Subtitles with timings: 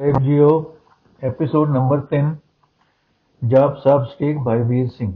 [0.00, 0.46] Web जियो
[1.22, 2.30] episode number तीन
[3.42, 5.12] जाप साहब स्टेक भाई वीर सिंह।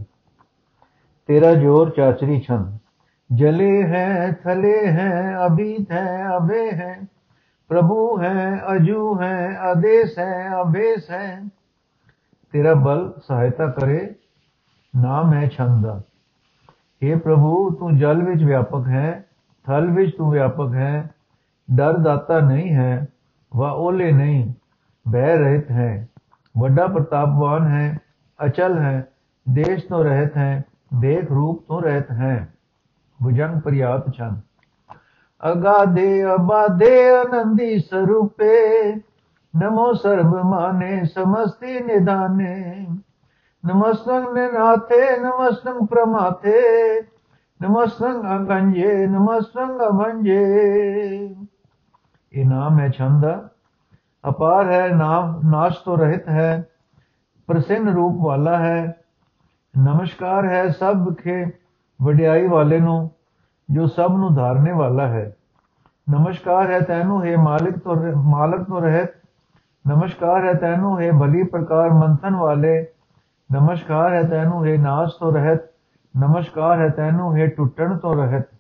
[1.29, 2.79] तेरा ज़ोर चाचरी छंद
[3.31, 6.95] जले हैं, थले हैं, अभीत है अभे हैं।
[7.71, 11.27] प्रभु हैं, अजू हैं, आदेश हैं अभेस है।
[12.55, 13.99] तेरा बल सहायता करे,
[14.95, 15.97] नाम है छंदा।
[17.03, 17.51] हे प्रभु,
[17.81, 19.11] तू जल विच व्यापक है,
[19.67, 20.95] थल विच तू व्यापक है।
[21.69, 23.09] डर दाता नहीं है
[23.53, 24.55] वह ओले नहीं।
[25.09, 26.09] बह रहित हैं।
[26.57, 28.01] वड्डा प्रतापवान हैं,
[28.39, 29.09] अचल हैं,
[29.49, 32.55] देश तो रहत हैं, देख रूप तो रहत हैं।
[33.23, 34.43] भुजंग पर्याप्त छंद
[35.41, 38.95] अगाधे अबाधे आनंदी स्वरूपे,
[39.55, 42.87] नमो सर्व माने समस्ती निदाने।
[43.65, 46.59] नमस्तंग निनाथे, नमस्तंग प्रमाथे,
[47.61, 50.45] नमस्तंग अगंजे, नमस्तंग अभंजे।
[52.37, 53.58] ये नाम है छंदा
[54.29, 56.65] ਅਪਾਰ ਹੈ, ਨਾਮ, ਨਾਸ਼ ਤੋਂ ਰਹਿਤ ਹੈ,
[57.47, 58.97] ਪ੍ਰਸੰਨ ਰੂਪ ਵਾਲਾ ਹੈ।
[59.79, 61.47] ਨਮਸਕਾਰ ਹੈ ਸਭ ਖੇ
[62.03, 63.11] ਵਡਿਆਈ ਵਾਲੇ ਨੂੰ,
[63.71, 65.37] ਜੋ ਸਭ ਨੂੰ ਧਾਰਨੇ ਵਾਲਾ ਹੈ।
[66.11, 69.11] ਨਮਸਕਾਰ ਹੈ ਤੈਨੂੰ ਹੈ ਮਾਲਕ ਤੋਂ ਮਾਲਕ ਤੋਂ ਰਹਿਤ।
[69.89, 72.87] ਨਮਸਕਾਰ ਹੈ ਤੈਨੂੰ ਹੈ ਭਲੀ ਪ੍ਰਕਾਰ ਮੰਥਨ ਵਾਲੇ।
[73.53, 75.61] ਨਮਸਕਾਰ ਹੈ ਤੈਨੂੰ ਹੈ ਨਾਸ ਤੋਂ ਰਹਿਤ।
[76.19, 78.58] ਨਮਸਕਾਰ ਹੈ ਤੈਨੂੰ ਹੈ ਟੁੱਟਣ ਤੋਂ ਰਹਿਤ।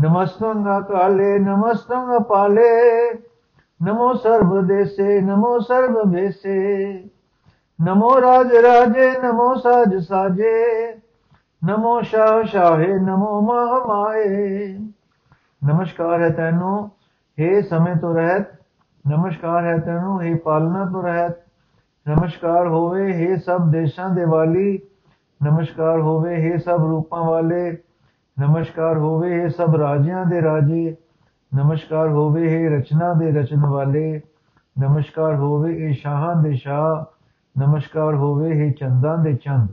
[0.00, 2.70] ਨਮਸਤੰ ਅਕਾਲੇ ਨਮਸਤੰ ਅਪਾਲੇ
[3.80, 6.62] ਨਮੋ ਸਰਬ ਦੇਸੇ ਨਮੋ ਸਰਬ ਭੇਸੇ
[7.78, 10.50] नमो राज राजे नमो साज साजे
[11.62, 14.28] नमो शाह शाहे नमो माह माए
[15.62, 16.74] नमस्कार है तैनो
[17.38, 18.52] हे समय तो रहत
[19.04, 21.42] नमस्कार है तैनो हे पालना तो रहत
[22.06, 24.70] नमस्कार होवे हे सब देशां दे वाली
[25.40, 27.64] नमस्कार होवे हे सब रूपां वाले
[28.39, 30.95] ਨਮਸਕਾਰ ਹੋਵੇ ਇਹ ਸਭ ਰਾਜਿਆਂ ਦੇ ਰਾਜੇ,
[31.55, 34.21] ਨਮਸਕਾਰ ਹੋਵੇ ਇਹ ਰਚਨਾ ਦੇ ਰਚਨ ਵਾਲੇ,
[34.79, 37.03] ਨਮਸਕਾਰ ਹੋਵੇ ਇਹ ਸ਼ਾਹਾਂ ਦੇ ਸ਼ਾਹ,
[37.59, 39.69] ਨਮਸਕਾਰ ਹੋਵੇ ਇਹ ਚੰਦਾਂ ਦੇ ਚੰਦ।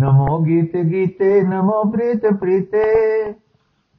[0.00, 2.84] ਨਮੋ ਗੀਤ ਗੀਤੇ, ਨਮੋ ਪ੍ਰੀਤ ਪ੍ਰੀਤੇ,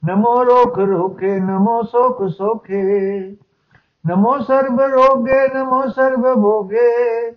[0.06, 3.32] ਨਮੋ ਰੋਖ ਰੋਖੇ, ਨਮੋ ਸੋਖ ਸੋਖੇ,
[4.08, 7.32] ਨਮੋ ਸਰਬ ਰੋਗੇ, ਨਮੋ ਸਰਬ ਭੋਗੇ,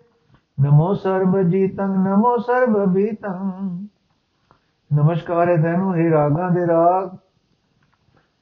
[0.63, 3.87] ਨਮੋ ਸਰਬ ਜੀਤੰ, ਨਮੋ ਸਰਬ ਬੀਤੰ।
[4.95, 7.17] ਨਮਸਕਾਰ ਹੈ ਤੈਨੂੰ, ਹੈ ਰਾਗਾਂ ਦੇ ਰਾਗ।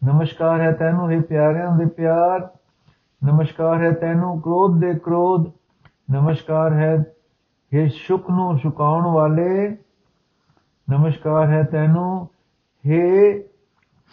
[0.05, 2.49] ਨਮਸਕਾਰ ਹੈ ਤੈਨੂੰ, ਹੈ ਪਿਆਰਿਆਂ ਦੇ ਪਿਆਰ।
[3.25, 5.51] ਨਮਸਕਾਰ ਹੈ ਤੈਨੂੰ, ਕ੍ਰੋਧ ਦੇ ਕ੍ਰੋਧ।
[6.13, 7.05] ਨਮਸਕਾਰ ਹੈ
[7.73, 9.77] ਇਹ ਸ਼ੁਕ ਨੂੰ ਸੁਕਾਉਣ ਵਾਲੇ।
[10.91, 12.29] ਨਮਸਕਾਰ ਹੈ ਤੈਨੂੰ
[12.89, 13.39] हे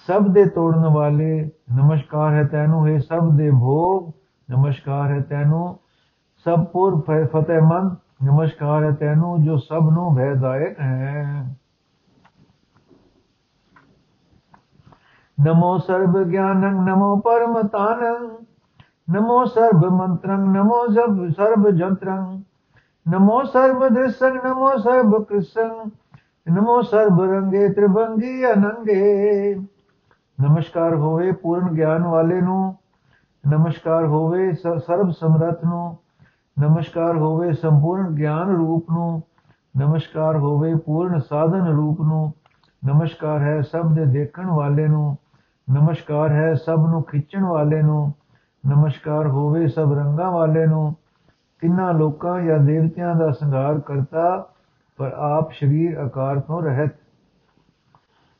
[0.07, 4.11] ਸਭ ਦੇ ਤੋੜਨ ਵਾਲੇ। ਨਮਸਕਾਰ ਹੈ ਤੈਨੂੰ हे ਸਭ ਦੇ ਭੋਗ।
[4.51, 5.79] ਨਮਸਕਾਰ ਹੈ ਤੈਨੂੰ,
[6.43, 11.55] ਸਭ ਪੁਰ ਫਤਿਹਮੰਦ ਨਮਸਕਾਰ ਹੈ ਤੈਨੂੰ, ਜੋ ਸਭ ਨੂੰ ਭੈਦਾਇਕ ਹੈ।
[15.42, 18.28] ਨਮੋ ਸਰਬ ਗਿਆਨੰ ਨਮੋ ਪਰਮਤਾਨੰ
[19.08, 22.24] नमो सर्व मंत्रं नमो जब सर्व जंत्रं
[23.06, 25.70] नमो सर्व दृश्यं नमो सर्व कृष्णं
[26.46, 29.02] नमो सर्व रंगे त्रिभंगी अनंगे
[30.38, 32.74] ਨਮਸਕਾਰ ਹੋਵੇ ਪੂਰਨ ਗਿਆਨ ਵਾਲੇ ਨੂੰ
[33.44, 35.96] ਨਮਸਕਾਰ ਹੋਵੇ ਸਰਬ ਸਮਰੱਥ ਨੂੰ
[36.56, 39.22] ਨਮਸਕਾਰ ਹੋਵੇ ਸੰਪੂਰਨ ਗਿਆਨ ਰੂਪ ਨੂੰ
[39.74, 42.32] ਨਮਸਕਾਰ ਹੋਵੇ ਪੂਰਨ ਸਾਧਨ ਰੂਪ ਨੂੰ
[42.82, 45.16] ਨਮਸਕਾਰ ਹੈ ਸਭ ਦੇ ਦੇਖਣ ਵਾਲੇ ਨੂੰ
[45.68, 48.12] ਨਮਸਕਾਰ ਹੈ ਸਭ ਨੂੰ ਖਿੱਚਣ ਵਾਲੇ ਨੂੰ
[48.64, 50.94] ਨਮਸਕਾਰ ਹੋਵੇ ਸਭ ਰੰਗਾਂ ਵਾਲੇ ਨੂੰ
[51.62, 54.52] ਕਿੰਨਾ ਲੋਕਾਂ ਜਾਂ ਦੇਵਤਿਆਂ ਦਾ ਸੰਘਾਰ ਕਰਤਾ
[54.98, 56.94] ਪਰ ਆਪ ਸ਼ਰੀਰ ਆਕਾਰ ਤੋਂ ਰਹਿਤ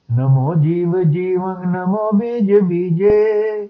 [0.09, 3.67] ਨਮੋ ਜੀਵ ਜੀਵੰ ਨਮੋ ਬੀਜ ਬੀਜੇ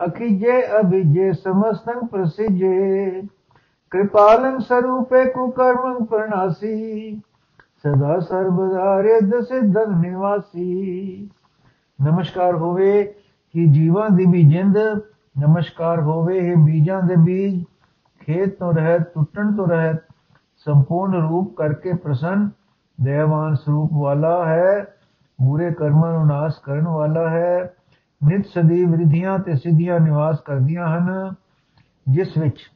[0.00, 3.22] ਅਖਿਜੇ ਅਭਿਜੇ ਸਮਸਤੰ ਪ੍ਰਸਿਜੇ
[3.92, 7.14] कृपालं स्वरूपे कुकर्मं प्रणासी
[7.84, 11.28] सदा सर्वदा रिद्ध सिद्धं निवासी
[12.03, 13.03] ਨਮਸਕਾਰ ਹੋਵੇ
[13.53, 14.77] ਕਿ ਜੀਵਾਂ ਦੀ ਵੀ ਜਿੰਦ
[15.35, 17.63] ਨਮਸਕਾਰ ਹੋਵੇ ਇਹ ਬੀਜਾਂ ਦੇ ਬੀਜ
[18.21, 20.01] ਖੇਤ ਤੋਂ ਰਹਿਤ ਟੁੱਟਣ ਤੋਂ ਰਹਿਤ
[20.57, 22.49] ਸੰਪੂਰਨ ਰੂਪ ਕਰਕੇ ਪ੍ਰਸੰਨ
[22.97, 24.83] ਦਇਆਵਾਨ ਸਰੂਪ ਵਾਲਾ ਹੈ
[25.39, 27.75] ਬੁਰੇ ਕਰਮਾਂ ਨੂੰ ਨਾਸ਼ ਕਰਨ ਵਾਲਾ ਹੈ
[28.21, 31.33] ਨਿਤ ਸਦੀ ਵਿਧੀਆਂ ਤੇ ਸਿੱਧੀਆਂ ਨਿਵਾਸ ਕਰਦੀਆਂ ਹਨ
[32.07, 32.69] ਜਿਸ ਵਿੱਚ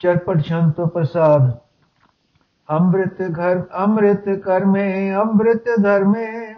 [0.00, 1.50] ਚਟਪਟ ਸ਼ਾਂਤ ਪ੍ਰਸਾਦ
[2.68, 6.54] ਅੰਮ੍ਰਿਤ ਘਰ, ਅੰਮ੍ਰਿਤ ਕਰਮੇ, ਅੰਮ੍ਰਿਤ ਧਰਮੇ,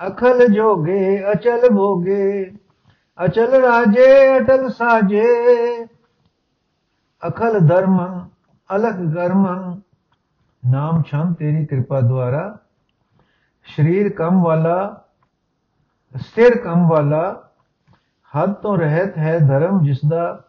[0.00, 2.52] ਅਖਲ ਜੋਗੇ, ਅਚਲ ਭੋਗੇ,
[3.24, 5.26] ਅਚਲ ਰਾਜੇ, ਅਟਲ ਸਾਜੇ।
[7.28, 7.98] ਅਖਲ ਧਰਮ,
[8.70, 9.46] ਅਲਖ ਕਰਮ,
[10.62, 12.58] ਨਾਮ ਛੰਮ ਤੇਰੀ ਕਿਰਪਾ ਦੁਆਰਾ।
[13.66, 15.04] ਸਰੀਰ ਕੰਮ ਵਾਲਾ,
[16.14, 17.50] ਸਥਿਰ ਕੰਮ ਵਾਲਾ
[18.32, 20.44] ਹੱਦ ਤੋਂ ਰਹਿਤ ਹੈ ਧਰਮ ਜਿਸ ਦਾ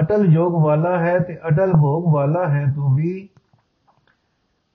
[0.00, 3.28] ਅਟਲ ਯੋਗ ਵਾਲਾ ਹੈ ਤੇ ਅਟਲ ਭੋਗ ਵਾਲਾ ਹੈ ਤੂੰ ਵੀ।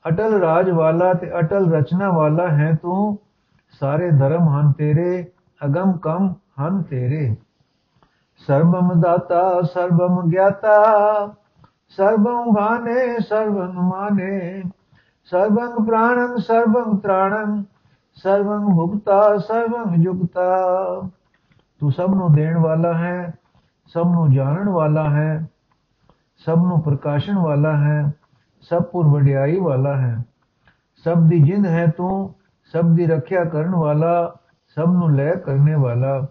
[0.08, 3.20] ਅਟਲ ਰਾਜ ਵਾਲਾ ਤੇ ਅਟਲ ਰਚਨਾ ਵਾਲਾ ਹੈ ਤੂੰ।
[3.80, 5.32] ਸਾਰੇ ਧਰਮ ਹਨ ਤੇਰੇ,
[5.66, 7.36] ਅਗਮ ਕਮ ਹਨ ਤੇਰੇ।
[8.48, 10.74] ਸਰਬਮ ਦਾਤਾ, ਸਰਬਮ ਗਿਆਤਾ।
[11.90, 14.64] ਸਰਬੰ ਭਾਨੇ ਸਰਬੰ ਮਾਨੇ।
[15.26, 17.64] ਸਰਬੰ ਪ੍ਰਾਣੰ ਸਰਬੰ ਤ੍ਰਾਣੰ।
[18.16, 20.58] ਸਰਬੰ ਮੁਕਤਾ ਸਰਬੰ ਜੁਗਤਾ।
[21.80, 23.34] ਤੂੰ ਸਭ ਨੂੰ ਦੇਣ ਵਾਲਾ ਹੈ,
[23.88, 25.48] ਸਭ ਨੂੰ ਜਾਣਨ ਵਾਲਾ ਹੈ,
[26.46, 28.14] ਸਭ ਨੂੰ ਪ੍ਰਕਾਸ਼ਨ ਵਾਲਾ ਹੈ।
[28.70, 30.26] ਸਭ ਪੁਰ ਵਡਿਆਈ ਵਾਲਾ ਹੈ।
[31.04, 32.36] ਸਭ ਦੀ ਜਿੰਦ ਹੈ ਤੂੰ,
[32.72, 34.36] ਸਭ ਦੀ ਰੱਖਿਆ ਕਰਨ ਵਾਲਾ,
[34.76, 36.28] ਸਭ ਨੂੰ ਲੈ ਕਰਨੇ ਵਾਲਾ,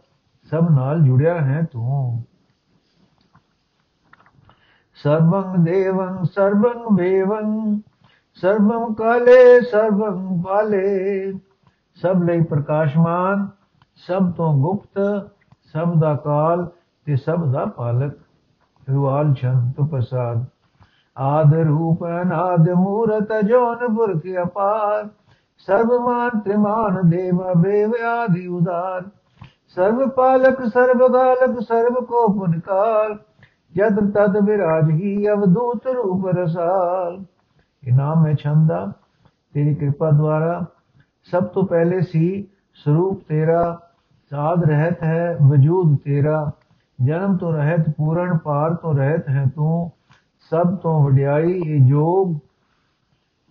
[0.51, 2.25] ਸਭ ਨਾਲ ਜੁੜਿਆ ਹੈ ਤੂੰ।
[5.03, 7.81] ਸਰਬੰ ਦੇਵੰ ਸਰਬੰ ਭੇਵੰ
[8.35, 11.33] ਸਰਬੰ ਕਾਲੇ ਸਰਬੰ ਪਾਲੇ
[11.95, 13.49] ਸਭ ਲਈ ਪ੍ਰਕਾਸ਼ਮਾਨ,
[13.97, 15.31] ਸਭ ਤੋਂ ਗੁਪਤ,
[15.73, 16.69] ਸਭ ਦਾ ਕਾਲ
[17.05, 18.19] ਤੇ ਸਭ ਦਾ ਪਾਲਕ।
[18.93, 20.45] ਰੁਆਲ ਚੰਤ ਪ੍ਰਸਾਦ।
[21.17, 25.07] ਆਦ ਰੂਪ ਅਨਾਦ ਮੂਰਤ ਜੋਨ ਪੁਰਖ ਅਪਾਰ
[25.69, 29.05] ਸਰਬ ਮਾਨ ਤ੍ਰਿਮਾਨ ਦੇਵ ਬੇਵ ਆਦਿ ਉਦਾਰ
[29.77, 33.17] ਸਰਬ ਪਾਲਕ ਸਰਬ ਗਾਲਕ ਸਰਬ ਕੋ ਪੁਨਕਾਰ
[33.75, 37.19] ਜਦ ਤਦ ਵਿਰਾਜ ਹੀ ਅਵਦੂਤ ਰੂਪ ਰਸਾਲ
[37.83, 38.87] ਇਨਾਮ ਹੈ ਛੰਦਾ
[39.55, 40.65] ਤੇਰੀ ਕਿਰਪਾ ਦੁਆਰਾ
[41.29, 42.47] ਸਭ ਤੋਂ ਪਹਿਲੇ ਸੀ
[42.87, 43.63] ਸਰੂਪ ਤੇਰਾ
[44.31, 46.51] ਸਾਧ ਰਹਿਤ ਹੈ ਵਜੂਦ ਤੇਰਾ
[46.99, 49.91] ਜਨਮ ਤੋਂ ਰਹਿਤ ਪੂਰਨ ਪਾਰ ਤੋਂ ਰਹਿਤ ਹੈ ਤੂੰ
[50.51, 52.37] ਸਭ ਤੋਂ ਵਡਿਆਈ ਇਹ ਜੋਗ,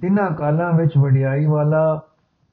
[0.01, 2.01] ਤਿੰਨਾਂ ਕਾਲਾਂ ਵਿੱਚ ਵਡਿਆਈ ਵਾਲਾ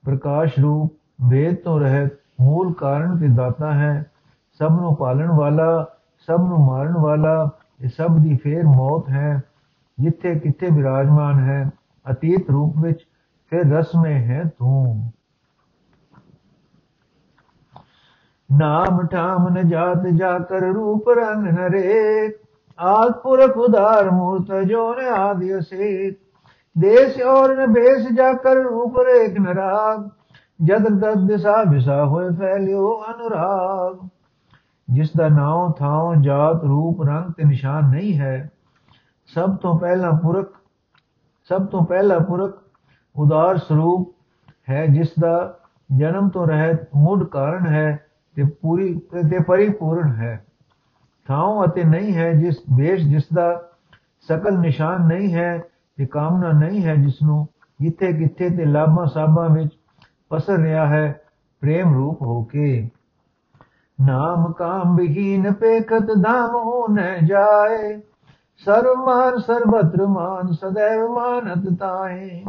[0.05, 0.93] ਪ੍ਰਕਾਸ਼ ਰੂਪ,
[1.29, 4.11] ਵੇਦ ਤੋਂ ਰਹਿਤ ਮੂਲ ਕਾਰਨ ਤੇ ਦਾਤਾ ਹੈ।
[4.53, 5.87] ਸਭ ਨੂੰ ਪਾਲਣ ਵਾਲਾ,
[6.19, 7.51] ਸਭ ਨੂੰ ਮਾਰਨ ਵਾਲਾ,
[7.81, 9.43] ਇਹ ਸਭ ਦੀ ਫੇਰ ਮੌਤ ਹੈ।
[10.01, 11.71] ਜਿੱਥੇ ਕਿੱਥੇ ਵਿਰਾਜਮਾਨ ਹੈ,
[12.11, 13.07] ਅਤੀਤ ਰੂਪ ਵਿੱਚ
[13.51, 15.13] ਫਿਰ ਰਸਮੇ ਹੈ ਤੂੰ
[18.53, 22.29] ਨਾਮ ਠਾਮ ਨ ਜਾਤ ਜਾ ਕਰ ਰੂਪ ਰੰਗ ਨਰੇ
[22.79, 26.11] ਆਦ ਪੁਰਖ ਉਦਾਰ ਮੂਰਤ ਜੋ ਨੇ ਆਦਿ ਸੇ
[26.77, 30.09] ਦੇਸ਼ ਔਰ ਨ ਬੇਸ ਜਾ ਕਰ ਰੂਪ ਰੇਖ ਨਰਾਗ
[30.61, 32.29] ਜਦ ਦਦ ਦਿਸਾ ਵਿਸਾ ਹੋਏ
[34.89, 38.51] ਜਿਸ ਦਾ ਨਾਮ ਥਾਂ ਜਾਤ ਰੂਪ ਰੰਗ ਤੇ ਨਿਸ਼ਾਨ ਨਹੀਂ ਹੈ,
[39.29, 40.49] ਸਭ ਤੋਂ ਪਹਿਲਾ ਪੁਰਖ,
[41.51, 42.59] ਸਭ ਤੋਂ ਪਹਿਲਾ ਪੁਰਖ
[43.17, 44.13] ਉਦਾਰ ਸਰੂਪ
[44.71, 45.59] ਹੈ ਜਿਸ ਦਾ
[45.91, 50.45] ਜਨਮ ਤੋਂ ਰਹਿਤ ਮੁੱਢ ਕਾਰਨ ਹੈ ਤੇ ਪੂਰੀ ਤੇ ਪਰਿਪੂਰਨ ਹੈ।
[51.29, 53.69] ਥਾਂ ਅਤੇ ਨਹੀਂ ਹੈ ਜਿਸ ਦੇਸ਼ ਜਿਸ ਦਾ
[54.29, 55.63] ਸਕਲ ਨਿਸ਼ਾਨ ਨਹੀਂ ਹੈ
[55.99, 57.49] ਤੇ ਕਾਮਨਾ ਨਹੀਂ ਹੈ ਜਿਸ ਨੂੰ
[57.81, 59.71] ਜਿੱਥੇ ਕਿੱਥੇ ਤੇ ਲਾਭਾਂ ਸਾਭਾਂ ਵਿੱਚ
[60.29, 61.21] ਪਸਰ ਰਿਹਾ ਹੈ,
[61.61, 62.91] ਪ੍ਰੇਮ ਰੂਪ ਹੋ ਕੇ।
[64.01, 68.01] ਨਾਮ ਕਾਮ ਵਿਹੀਨ ਪੇਖਤ ਧਾਮ ਹੋ ਨ ਜਾਏ
[68.65, 72.45] ਸਰਮਾਨ ਸਰਬਤਰ ਮਾਨ ਸदैव ਮਾਨਤ ਤਾਏ।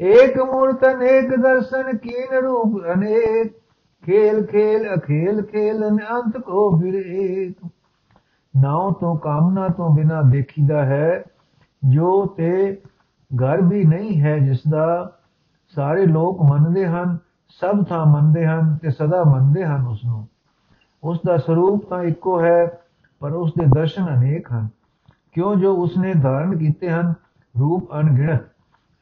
[0.00, 3.59] ਏਕ ਮੂਰਤ ਅਨੇਕ ਦਰਸ਼ਨ ਕੀਨ ਰੂਪ ਅਨੇਕ
[4.06, 7.68] ਖੇਲ ਖੇਲ, ਅਖੇਲ ਖੇਲ ਅੰਤ ਕੋ ਫਿਰ ਏਕ
[8.56, 11.22] ਨਾਉ ਤੋਂ ਕਾਮਨਾ ਤੋਂ ਬਿਨਾ ਦੇਖੀਦਾ ਹੈ।
[11.88, 12.80] ਜੋ ਤੇ
[13.30, 15.12] ਘਰ ਵੀ ਨਹੀਂ ਹੈ ਜਿਸ ਦਾ
[15.74, 17.18] ਸਾਰੇ ਲੋਕ ਮੰਨਦੇ ਹਨ,
[17.48, 20.26] ਸਭ ਥਾਂ ਮੰਨਦੇ ਹਨ ਤੇ ਸਦਾ ਮੰਨਦੇ ਹਨ ਉਸ ਨੂੰ
[21.04, 22.66] ਉਸ ਦਾ ਸਰੂਪ ਤਾਂ ਇੱਕੋ ਹੈ,
[23.20, 24.68] ਪਰ ਉਸ ਦੇ ਦਰਸ਼ਨ ਅਨੇਕ ਹਨ।
[25.32, 27.14] ਕਿਉਂ ਜੋ ਉਸਨੇ ਧਾਰਨ ਕੀਤੇ ਹਨ,
[27.60, 28.40] ਰੂਪ ਅਣਗਿਣਤ।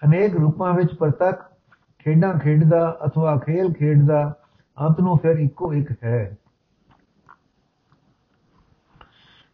[0.05, 1.51] ਅਨੇਕ ਰੂਪਾਂ ਵਿੱਚ ਪ੍ਰਤੱਖ
[1.99, 4.38] ਖੇਡਾਂ ਖੇਡਦਾ, ਅਥਵਾ ਖੇਲ ਖੇਡਦਾ
[4.79, 6.37] ਅੰਤ ਨੂੰ ਫਿਰ ਇੱਕੋ ਇੱਕ ਹੈ।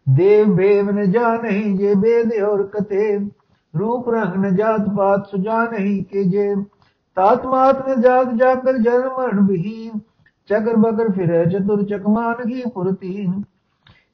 [0.06, 3.18] ਦੇਵ ਬੇਵ ਨ ਜਾ ਨਹੀਂ ਜੇ ਬੇਦ ਔਰ ਕਤੇ,
[3.74, 6.54] ਰੂਪ ਰੰਗ ਨ ਜਾਤ ਬਾਤ ਸੁਜਾ ਨਹੀਂ ਕੇ ਜੇ।
[7.16, 9.90] ਤਾਤ ਮਾਤ ਨ ਜਾਤ ਜਾ ਕਰ ਜਨਮ ਮਰਨ ਵੀ
[10.48, 13.26] ਚਕਰ ਬਕਰ ਫਿਰੇ ਚਤੁਰ ਚਕਮਾਨ ਕੀ ਪੁਰਤੀ।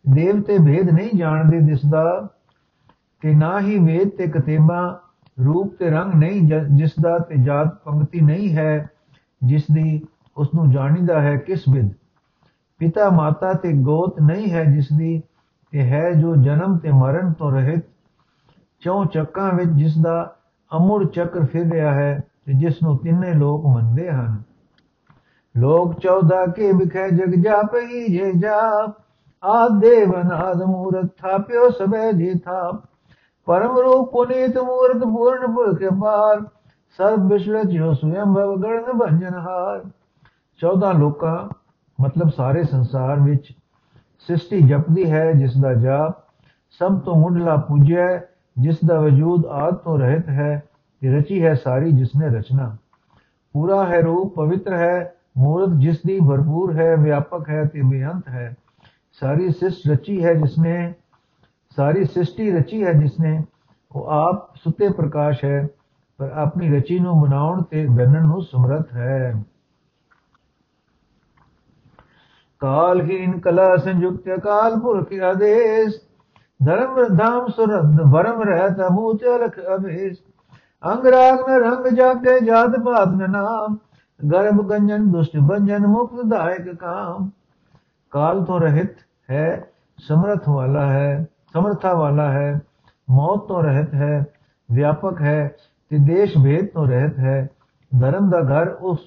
[0.04, 2.04] ਦੇਵ ਤੇ ਭੇਦ ਨਹੀਂ ਜਾਣਦੇ ਦਿਸਦਾ
[3.22, 5.00] ਕਿ ਨਾ ਹੀ ਵੇਦ ਤੇ ਕਤੇਬਾ,
[5.38, 6.40] ਰੂਪ ਤੇ ਰੰਗ ਨਹੀਂ
[6.76, 8.88] ਜਿਸ ਦਾ ਤੇ ਜਾਤ ਪੰਕਤੀ ਨਹੀਂ ਹੈ,
[9.42, 10.00] ਜਿਸ ਦੀ
[10.36, 11.92] ਉਸ ਨੂੰ ਜਾਣੀਦਾ ਹੈ ਕਿਸ ਵਿਦ
[12.78, 15.22] ਪਿਤਾ ਮਾਤਾ ਤੇ ਗੋਤ ਨਹੀਂ ਹੈ ਜਿਸ ਦੀ
[15.70, 17.84] ਤੇ ਹੈ ਜੋ ਜਨਮ ਤੇ ਮਰਨ ਤੋਂ ਰਹਿਤ।
[18.80, 20.36] ਚੌ ਚੱਕਾਂ ਵਿੱਚ ਜਿਸ ਦਾ
[20.76, 24.42] ਅਮੁਰ ਚੱਕਰ ਫਿਰ ਰਿਹਾ ਹੈ ਤੇ ਜਿਸ ਨੂੰ ਤਿੰਨੇ ਲੋਕ ਮੰਨਦੇ ਹਨ।
[25.56, 28.94] ਲੋਕ 14 ਕੇ ਵਿਖੇ ਜਗ ਜਾਪਹੀ ਜੇ ਜਾਪ।
[29.44, 32.82] ਆਦੇਵਨ ਆਦਮੂਰਤ ਥਾਪਿਓ ਸਭੈ ਜੀ ਥਾਪ।
[33.46, 36.40] ਪਰਮ ਰੂਪ ਪੁਨੀਤ ਮੂਰਤ ਪੂਰਨ ਪੁਰਖ ਪਾਰ।
[36.98, 39.90] ਸਰਬ ਵਿਸ਼ਵ ਜੋ ਸੁਯੰ ਭਵ ਗਣ ਭੰਜਨ ਹਾਰ।
[40.62, 41.48] 14 ਲੋਕਾਂ,
[42.00, 43.52] ਮਤਲਬ ਸਾਰੇ ਸੰਸਾਰ ਵਿੱਚ
[44.18, 46.24] ਸ੍ਰਿਸ਼ਟੀ ਜਪਦੀ ਹੈ, ਜਿਸ ਦਾ ਜਾਪ
[46.70, 48.20] ਸਭ ਤੋਂ ਮੁੱਢਲਾ ਪੂਜਿਆ
[48.58, 50.62] ਜਿਸ ਦਾ ਵਜੂਦ ਆਦ ਤੋਂ ਰਹਿਤ ਹੈ
[51.00, 52.76] ਤੇ ਰਚੀ ਹੈ ਸਾਰੀ ਜਿਸ ਨੇ ਰਚਨਾ।
[53.52, 58.56] ਪੂਰਾ ਹੈ ਰੂਪ ਪਵਿੱਤਰ ਹੈ, ਮੂਰਤ ਜਿਸ ਦੀ ਭਰਪੂਰ ਹੈ, ਵਿਆਪਕ ਹੈ ਤੇ ਬੇਅੰਤ ਹੈ।
[59.20, 60.94] ਸਾਰੀ ਸ੍ਰਿਸ਼ਟ ਰਚੀ ਹੈ ਜਿਸ ਨੇ,
[61.76, 63.44] ਸਾਰੀ ਸ੍ਰਿਸ਼ਟੀ ਰਚੀ ਹੈ ਜਿਸ ਨੇ,
[63.92, 65.68] ਉਹ ਆਪ ਸੁੱਤੇ ਪ੍ਰਕਾਸ਼ ਹੈ,
[66.18, 69.44] ਪਰ ਆਪਣੀ ਰਚੀ ਨੂੰ ਬਣਾਉਣ ਤੇ ਬੰਨਣ ਨੂੰ ਸਮਰੱਥ ਹੈ।
[72.62, 75.94] ਕਾਲਹੀਨ ਕਲਾ ਸੰਯੁਕਤ ਕਾਲ ਪੁਰਖ ਆਦੇਸ਼,
[76.60, 80.18] ਧਰਮ ਧਾਮ ਸੁਰਦ ਵਰਮ ਰਹਿਤ ਅਭੂਤ ਅਲਖ ਅਭੇਸ਼
[80.84, 83.76] ਅੰਗ ਰਾਗ ਨ ਰੰਗ ਜਾਗੇ ਜਾਤ ਪਾਤ ਨ ਨਾਮ,
[84.20, 87.30] ਗਰਭ ਗੰਜਨ ਦੁਸ਼ਟ ਬੰਜਨ ਮੁਕਤ ਦਾਇਕ ਕਾਮ।
[88.12, 88.96] ਕਾਲ ਤੋਂ ਰਹਿਤ
[89.30, 92.60] ਹੈ, ਸਮਰਥ ਵਾਲਾ ਹੈ, ਸਮਰਥਾ ਵਾਲਾ ਹੈ,
[93.10, 94.24] ਮੌਤ ਤੋਂ ਰਹਿਤ ਹੈ,
[94.68, 95.56] ਵਿਆਪਕ ਹੈ
[95.90, 97.48] ਤੇ ਦੇਸ਼ ਭੇਦ ਤੋਂ ਰਹਿਤ ਹੈ।
[97.92, 98.98] ਧਰਮ ਦਾ ਘਰ ਉਸ,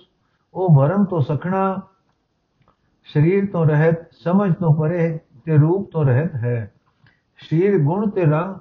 [0.54, 1.82] ਉਹ ਭਰਮ ਤੋਂ ਸਖਣਾ
[3.06, 6.72] ਸਰੀਰ ਤੋਂ ਰਹਿਤ, ਸਮਝ ਤੋਂ ਪਰੇ ਤੇ ਰੂਪ ਤੋਂ ਰਹਿਤ ਹੈ।
[7.40, 8.56] ਸਰੀਰ ਗੁਣ ਤੇ ਰੰਗ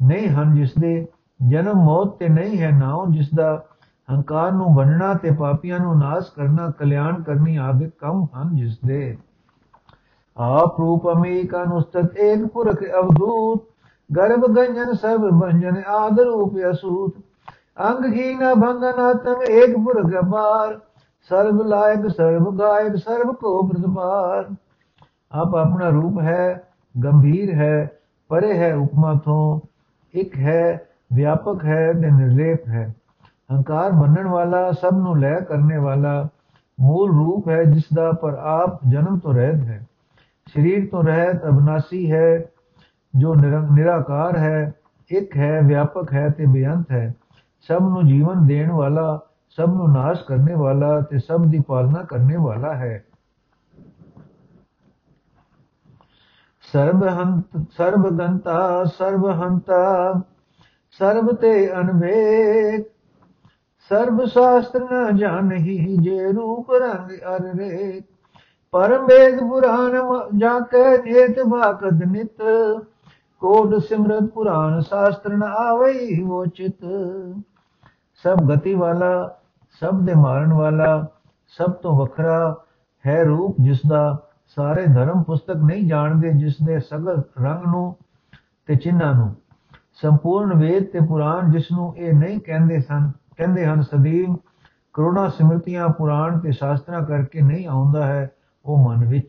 [0.00, 1.06] ਨਹੀਂ ਹਨ ਜਿਸ ਦੇ
[1.40, 3.64] ਜਨਮ ਮੌਤ ਤੇ ਨਹੀਂ ਹੈ ਨਾਉ ਜਿਸ ਦਾ
[4.08, 9.16] ਹੰਕਾਰ ਨੂੰ ਬੰਨਣਾ ਤੇ ਪਾਪੀਆਂ ਨੂੰ ਨਾਸ਼ ਕਰਨਾ, ਕਲਿਆਣ ਕਰਨੀ ਆਦਿ ਕੰਮ ਹਨ ਜਿਸ ਦੇ
[10.36, 13.62] ਆਪ ਰੂਪ ਅਮੇਕ ਅਨੁਸਤਤ ਏਕ ਪੁਰਖ ਅਵਧੂਤ,
[14.10, 17.14] ਗਰਭ ਗੰਜਨ ਸਭ ਬੰਜਨ ਆਦ ਰੂਪ ਅਸੂਤ।
[17.80, 20.78] ਅੰਗ ਹੀ ਨ ਭੰਗਨ ਆਤਮ ਏਕ ਪੁਰਖ ਅਪਾਰ
[21.28, 24.54] ਸਰਬ ਲਾਇਕ ਸਰਬ ਗਾਇਕ ਸਰਬ ਕੋ ਪ੍ਰਤਪਾਰ
[25.32, 26.62] ਆਪ ਆਪਣਾ ਰੂਪ ਹੈ,
[27.04, 27.90] ਗੰਭੀਰ ਹੈ,
[28.28, 29.60] ਪਰੇ ਹੈ, ਉਪਮਾ ਤੋਂ
[30.14, 32.94] ਇੱਕ ਹੈ, ਵਿਆਪਕ ਹੈ ਤੇ ਨਿਰਲੇਪ ਹੈ।
[33.52, 36.28] ਹੰਕਾਰ ਬੰਨਣ ਵਾਲਾ, ਸਭ ਨੂੰ ਲੈ ਕਰਨੇ ਵਾਲਾ
[36.80, 39.82] ਮੂਲ ਰੂਪ ਹੈ ਜਿਸ ਦਾ ਪਰ ਆਪ ਜਨਮ ਤੋਂ ਰਹਿਤ ਹੈ।
[40.54, 42.44] ਸਰੀਰ ਤੋਂ ਰਹਿਤ ਅਬਨਾਸੀ ਹੈ,
[43.14, 44.72] ਜੋ ਨਿਰਾਕਾਰ ਹੈ,
[45.10, 47.14] ਇੱਕ ਹੈ, ਵਿਆਪਕ ਹੈ ਤੇ ਬੇਅੰਤ ਹੈ।
[47.68, 49.20] ਸਭ ਨੂੰ ਜੀਵਨ ਦੇਣ ਵਾਲਾ
[49.50, 53.04] ਸਭ ਨੂੰ ਨਾਸ਼ ਕਰਨੇ ਵਾਲਾ ਤੇ ਸਭ ਦੀ ਪਾਲਣਾ ਕਰਨੇ ਵਾਲਾ ਹੈ।
[56.64, 60.20] ਸਰਬਹੰਤ ਸਰਬਗੰਤਾ ਸਰਬਹੰਤਾ,
[61.00, 62.88] ਸਰਬ ਤੇ ਅਨਵੇਕ
[63.90, 68.02] ਸਰਬ ਸ਼ਾਸਤਰ ਨ ਜਾਣਹੀ ਜੇ ਰੂਪ ਰੰਗ ਅਰ ਰੇ
[68.74, 69.92] ਪਰਮ ਵੇਦ ਪੁਰਾਨ
[70.38, 72.42] ਜਾ ਕੇ ਨੇਤ ਭਾਕਤ ਨਿਤ।
[73.42, 76.84] ਕੋਟ ਸਿਮਰਤ ਪੁਰਾਨ ਸ਼ਾਸਤਰ ਨ ਆਵਈ ਵੋ ਚਿਤ
[78.24, 79.38] ਸਭ ਗਤੀ ਵਾਲਾ,
[79.80, 81.06] ਸਭ ਦੇ ਮਾਰਨ ਵਾਲਾ,
[81.48, 82.56] ਸਭ ਤੋਂ ਵੱਖਰਾ
[83.06, 87.96] ਹੈ ਰੂਪ ਜਿਸ ਦਾ ਸਾਰੇ ਧਰਮ ਪੁਸਤਕ ਨਹੀਂ ਜਾਣਦੇ ਜਿਸ ਦੇ ਸਗਲ ਰੰਗ ਨੂੰ
[88.66, 89.34] ਤੇ ਚਿੰਨਾਂ ਨੂੰ।
[90.02, 94.36] ਸੰਪੂਰਨ ਵੇਦ ਤੇ ਪੁਰਾਣ ਜਿਸ ਨੂੰ ਇਹ ਨਹੀਂ ਕਹਿੰਦੇ ਸਨ, ਕਹਿੰਦੇ ਹਨ ਸਦੀਮ
[94.92, 98.30] ਕਰੋਨਾ ਸਿਮਰਤੀਆਂ ਪੁਰਾਣ ਤੇ ਸ਼ਾਸਤਰਾਂ ਕਰਕੇ ਨਹੀਂ ਆਉਂਦਾ ਹੈ,
[98.64, 99.28] ਉਹ ਮਨ ਵਿੱਚ।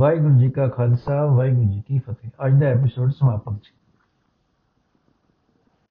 [0.00, 3.77] ਵਾਹਿਗੁਰੂ ਜੀ ਕਾ ਖਾਲਸਾ, ਵਾਹਿਗੁਰੂ ਜੀ ਕੀ ਫਤਿਹ। ਅੱਜ ਦਾ ਐਪੀਸੋਡ ਸਮਾਪਤ ਹੈ